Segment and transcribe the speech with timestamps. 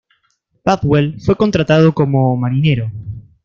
[0.65, 2.89] Bakewell fue contratado como marinero.